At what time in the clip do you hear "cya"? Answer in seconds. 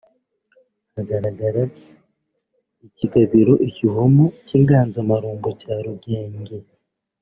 5.61-5.75